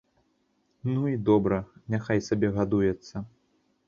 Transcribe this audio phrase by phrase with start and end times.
[0.93, 1.59] Ну, і добра,
[1.97, 3.15] няхай сабе гадуецца!